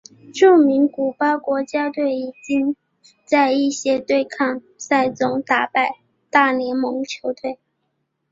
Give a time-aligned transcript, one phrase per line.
[0.33, 2.75] 著名古巴国家队已经
[3.23, 5.99] 在一些对抗赛中打败
[6.31, 7.59] 大联盟球队。